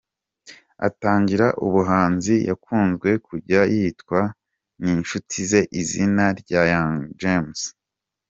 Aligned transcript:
Atangira 0.87 1.47
ubuhanzi 1.65 2.35
yakunzwe 2.49 3.09
kujya 3.27 3.61
yitwa 3.73 4.21
n’inshuti 4.81 5.37
ze 5.49 5.61
izina 5.81 6.25
rya 6.39 6.61
Young 6.71 6.97
James. 7.21 7.59